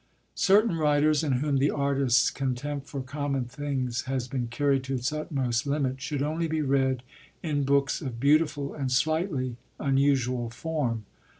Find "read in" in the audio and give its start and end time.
6.63-7.63